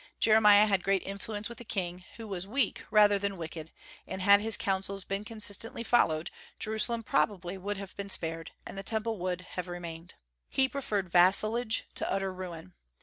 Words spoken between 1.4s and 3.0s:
with the king, who was weak